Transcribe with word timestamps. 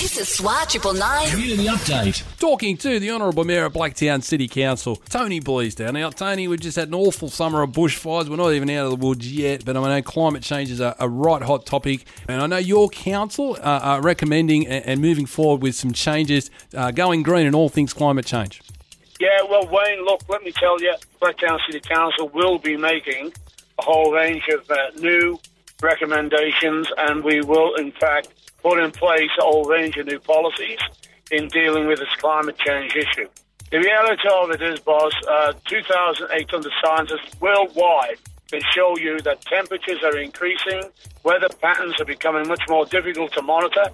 This 0.00 0.16
is 0.16 0.28
SWR 0.40 0.66
Triple 0.66 0.94
Nine. 0.94 1.28
Community 1.28 1.66
update. 1.66 2.22
Talking 2.38 2.78
to 2.78 2.98
the 2.98 3.10
Honourable 3.10 3.44
Mayor 3.44 3.66
of 3.66 3.74
Blacktown 3.74 4.22
City 4.22 4.48
Council, 4.48 4.96
Tony 4.96 5.42
Bleasdale. 5.42 5.92
Now, 5.92 6.08
Tony, 6.08 6.48
we've 6.48 6.58
just 6.58 6.76
had 6.76 6.88
an 6.88 6.94
awful 6.94 7.28
summer 7.28 7.60
of 7.60 7.72
bushfires. 7.72 8.26
We're 8.26 8.36
not 8.36 8.54
even 8.54 8.70
out 8.70 8.86
of 8.86 8.98
the 8.98 9.06
woods 9.06 9.30
yet, 9.30 9.62
but 9.62 9.76
I 9.76 9.98
know 9.98 10.00
climate 10.00 10.42
change 10.42 10.70
is 10.70 10.80
a, 10.80 10.96
a 10.98 11.06
right 11.06 11.42
hot 11.42 11.66
topic. 11.66 12.06
And 12.28 12.40
I 12.40 12.46
know 12.46 12.56
your 12.56 12.88
council 12.88 13.58
uh, 13.60 13.80
are 13.82 14.00
recommending 14.00 14.66
and, 14.66 14.86
and 14.86 15.00
moving 15.02 15.26
forward 15.26 15.60
with 15.60 15.74
some 15.74 15.92
changes, 15.92 16.50
uh, 16.74 16.92
going 16.92 17.22
green 17.22 17.46
in 17.46 17.54
all 17.54 17.68
things 17.68 17.92
climate 17.92 18.24
change. 18.24 18.62
Yeah, 19.20 19.42
well, 19.50 19.66
Wayne, 19.66 20.02
look, 20.06 20.22
let 20.30 20.42
me 20.42 20.52
tell 20.52 20.80
you, 20.80 20.94
Blacktown 21.20 21.58
City 21.66 21.80
Council 21.80 22.30
will 22.30 22.56
be 22.56 22.78
making 22.78 23.34
a 23.78 23.82
whole 23.82 24.14
range 24.14 24.48
of 24.48 24.70
uh, 24.70 24.76
new 24.98 25.38
recommendations, 25.82 26.88
and 26.96 27.22
we 27.22 27.42
will, 27.42 27.74
in 27.74 27.92
fact, 27.92 28.28
put 28.62 28.78
in 28.78 28.90
place 28.90 29.30
a 29.38 29.42
whole 29.42 29.64
range 29.64 29.96
of 29.96 30.06
new 30.06 30.18
policies 30.18 30.78
in 31.30 31.48
dealing 31.48 31.86
with 31.86 31.98
this 31.98 32.14
climate 32.18 32.58
change 32.58 32.94
issue. 32.96 33.28
The 33.70 33.78
reality 33.78 34.28
of 34.28 34.50
it 34.50 34.62
is, 34.62 34.80
boss, 34.80 35.12
uh, 35.28 35.52
2,800 35.66 36.72
scientists 36.84 37.40
worldwide 37.40 38.18
can 38.50 38.60
show 38.74 38.96
you 38.98 39.20
that 39.20 39.40
temperatures 39.42 40.02
are 40.02 40.18
increasing, 40.18 40.82
weather 41.22 41.48
patterns 41.62 41.94
are 42.00 42.04
becoming 42.04 42.48
much 42.48 42.62
more 42.68 42.84
difficult 42.84 43.32
to 43.32 43.42
monitor, 43.42 43.84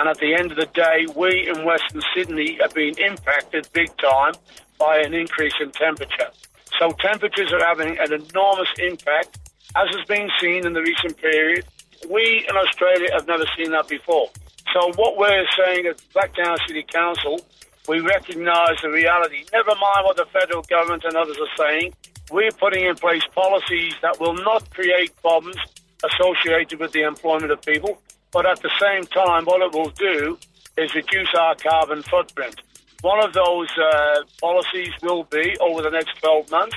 and 0.00 0.08
at 0.08 0.18
the 0.18 0.34
end 0.34 0.50
of 0.50 0.56
the 0.56 0.66
day, 0.66 1.06
we 1.14 1.48
in 1.48 1.64
Western 1.64 2.02
Sydney 2.14 2.60
are 2.60 2.68
being 2.74 2.94
impacted 2.98 3.68
big 3.72 3.96
time 3.98 4.32
by 4.78 4.98
an 4.98 5.14
increase 5.14 5.54
in 5.60 5.70
temperature. 5.70 6.30
So 6.78 6.90
temperatures 6.98 7.52
are 7.52 7.64
having 7.64 7.98
an 7.98 8.12
enormous 8.12 8.68
impact, 8.78 9.38
as 9.76 9.88
has 9.94 10.04
been 10.06 10.28
seen 10.40 10.66
in 10.66 10.72
the 10.72 10.82
recent 10.82 11.16
period. 11.16 11.64
We 12.08 12.46
in 12.48 12.56
Australia 12.56 13.08
have 13.12 13.26
never 13.26 13.44
seen 13.56 13.70
that 13.72 13.88
before. 13.88 14.28
So 14.72 14.92
what 14.96 15.16
we're 15.16 15.46
saying 15.58 15.86
at 15.86 15.98
Blacktown 16.14 16.56
City 16.66 16.84
Council, 16.92 17.40
we 17.88 18.00
recognise 18.00 18.76
the 18.82 18.90
reality. 18.90 19.44
Never 19.52 19.74
mind 19.74 20.04
what 20.04 20.16
the 20.16 20.26
federal 20.32 20.62
government 20.62 21.04
and 21.04 21.16
others 21.16 21.36
are 21.38 21.56
saying. 21.56 21.92
We're 22.30 22.52
putting 22.52 22.86
in 22.86 22.94
place 22.94 23.22
policies 23.34 23.94
that 24.02 24.20
will 24.20 24.34
not 24.34 24.70
create 24.70 25.10
problems 25.20 25.56
associated 26.04 26.78
with 26.78 26.92
the 26.92 27.02
employment 27.02 27.50
of 27.50 27.60
people, 27.62 28.00
but 28.32 28.46
at 28.46 28.62
the 28.62 28.70
same 28.80 29.04
time, 29.04 29.44
what 29.44 29.60
it 29.60 29.72
will 29.76 29.90
do 29.90 30.38
is 30.76 30.94
reduce 30.94 31.34
our 31.34 31.54
carbon 31.56 32.02
footprint. 32.02 32.54
One 33.02 33.22
of 33.24 33.32
those 33.32 33.68
uh, 33.76 34.22
policies 34.40 34.92
will 35.02 35.24
be 35.24 35.56
over 35.60 35.82
the 35.82 35.90
next 35.90 36.20
12 36.20 36.50
months. 36.50 36.76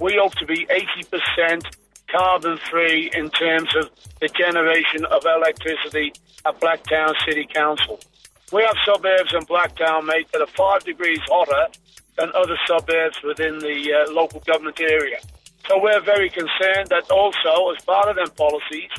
We 0.00 0.18
hope 0.20 0.34
to 0.36 0.46
be 0.46 0.66
80% 0.66 1.62
carbon 2.08 2.58
free 2.70 3.10
in 3.14 3.30
terms 3.30 3.74
of 3.76 3.90
the 4.20 4.28
generation 4.28 5.04
of 5.06 5.24
electricity 5.24 6.12
at 6.44 6.60
Blacktown 6.60 7.14
City 7.26 7.46
Council. 7.52 8.00
We 8.52 8.62
have 8.62 8.76
suburbs 8.84 9.34
in 9.34 9.42
Blacktown, 9.42 10.06
mate, 10.06 10.28
that 10.32 10.40
are 10.40 10.46
five 10.46 10.84
degrees 10.84 11.20
hotter 11.28 11.68
than 12.16 12.30
other 12.34 12.56
suburbs 12.66 13.18
within 13.22 13.58
the 13.58 13.92
uh, 13.92 14.12
local 14.12 14.40
government 14.40 14.80
area. 14.80 15.18
So 15.68 15.80
we're 15.80 16.00
very 16.00 16.30
concerned 16.30 16.88
that 16.88 17.10
also, 17.10 17.70
as 17.76 17.84
part 17.84 18.08
of 18.08 18.16
them 18.16 18.30
policies, 18.36 18.90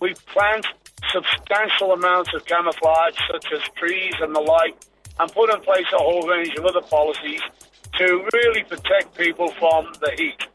we 0.00 0.14
plant 0.26 0.66
substantial 1.12 1.92
amounts 1.92 2.34
of 2.34 2.44
camouflage, 2.44 3.16
such 3.30 3.46
as 3.52 3.62
trees 3.76 4.14
and 4.20 4.34
the 4.34 4.40
like, 4.40 4.74
and 5.20 5.32
put 5.32 5.54
in 5.54 5.60
place 5.60 5.86
a 5.94 5.98
whole 5.98 6.26
range 6.28 6.54
of 6.56 6.64
other 6.64 6.82
policies 6.82 7.40
to 7.98 8.28
really 8.32 8.64
protect 8.64 9.16
people 9.16 9.48
from 9.52 9.92
the 10.00 10.10
heat. 10.16 10.47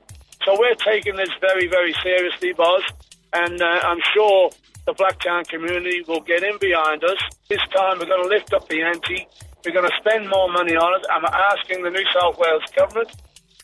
So 0.46 0.58
we're 0.60 0.76
taking 0.76 1.16
this 1.16 1.30
very, 1.40 1.68
very 1.68 1.94
seriously, 2.04 2.52
Buzz, 2.52 2.84
and 3.32 3.62
uh, 3.62 3.80
I'm 3.84 4.02
sure 4.14 4.52
the 4.86 4.94
Blacktown 4.94 5.48
community 5.48 6.04
will 6.06 6.20
get 6.20 6.44
in 6.44 6.58
behind 6.60 7.04
us. 7.04 7.18
This 7.48 7.62
time 7.74 8.00
we're 8.00 8.12
going 8.12 8.24
to 8.24 8.28
lift 8.28 8.52
up 8.54 8.68
the 8.68 8.82
ante. 8.82 9.26
We're 9.64 9.72
going 9.72 9.90
to 9.90 9.96
spend 9.96 10.28
more 10.28 10.52
money 10.52 10.76
on 10.76 11.00
it. 11.00 11.08
I'm 11.10 11.24
asking 11.24 11.84
the 11.84 11.90
New 11.90 12.04
South 12.12 12.38
Wales 12.38 12.68
government 12.76 13.16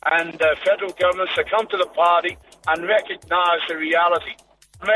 and 0.06 0.42
uh, 0.42 0.56
federal 0.64 0.94
governments 0.96 1.36
to 1.36 1.44
come 1.44 1.68
to 1.68 1.76
the 1.76 1.92
party 1.92 2.38
and 2.68 2.88
recognise 2.88 3.60
the 3.68 3.76
reality. 3.76 4.40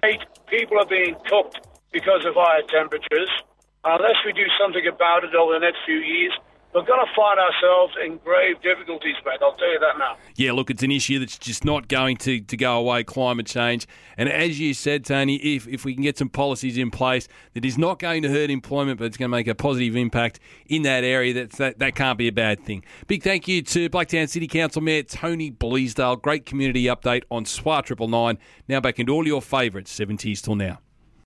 Mate, 0.01 0.23
people 0.47 0.79
are 0.79 0.87
being 0.87 1.15
cooked 1.27 1.67
because 1.91 2.23
of 2.23 2.35
higher 2.35 2.63
temperatures. 2.71 3.29
Unless 3.83 4.23
we 4.25 4.31
do 4.31 4.47
something 4.55 4.87
about 4.87 5.25
it 5.25 5.35
over 5.35 5.51
the 5.51 5.59
next 5.59 5.79
few 5.85 5.99
years, 5.99 6.31
we're 6.73 6.85
going 6.85 7.05
to 7.05 7.11
find 7.15 7.39
ourselves 7.39 7.93
in 8.03 8.17
grave 8.17 8.61
difficulties, 8.61 9.15
mate. 9.25 9.39
I'll 9.41 9.55
tell 9.55 9.71
you 9.71 9.79
that 9.79 9.97
now. 9.99 10.17
Yeah, 10.35 10.53
look, 10.53 10.69
it's 10.69 10.83
an 10.83 10.91
issue 10.91 11.19
that's 11.19 11.37
just 11.37 11.63
not 11.63 11.87
going 11.87 12.17
to, 12.17 12.41
to 12.41 12.57
go 12.57 12.77
away, 12.77 13.03
climate 13.03 13.45
change. 13.45 13.87
And 14.17 14.27
as 14.27 14.59
you 14.59 14.73
said, 14.73 15.05
Tony, 15.05 15.35
if, 15.35 15.67
if 15.67 15.85
we 15.85 15.93
can 15.93 16.03
get 16.03 16.17
some 16.17 16.29
policies 16.29 16.77
in 16.77 16.89
place 16.89 17.27
that 17.53 17.63
is 17.63 17.77
not 17.77 17.99
going 17.99 18.23
to 18.23 18.29
hurt 18.29 18.49
employment, 18.49 18.99
but 18.99 19.05
it's 19.05 19.17
going 19.17 19.29
to 19.29 19.37
make 19.37 19.47
a 19.47 19.55
positive 19.55 19.95
impact 19.95 20.39
in 20.67 20.81
that 20.83 21.03
area, 21.03 21.33
that's, 21.33 21.57
that, 21.57 21.79
that 21.79 21.95
can't 21.95 22.17
be 22.17 22.27
a 22.27 22.31
bad 22.31 22.63
thing. 22.65 22.83
Big 23.07 23.21
thank 23.21 23.47
you 23.47 23.61
to 23.61 23.89
Blacktown 23.89 24.27
City 24.27 24.47
Council 24.47 24.81
Mayor 24.81 25.03
Tony 25.03 25.51
Bleasdale. 25.51 26.21
Great 26.21 26.45
community 26.45 26.85
update 26.85 27.23
on 27.29 27.45
SWR 27.45 27.83
Triple 27.83 28.07
Nine. 28.07 28.37
Now 28.67 28.79
back 28.79 28.99
into 28.99 29.13
all 29.13 29.27
your 29.27 29.41
favourites, 29.41 29.97
70s 29.97 30.41
till 30.41 30.55
now. 30.55 30.79